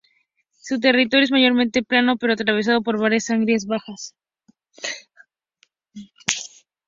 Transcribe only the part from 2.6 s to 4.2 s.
por varias serranías bajas.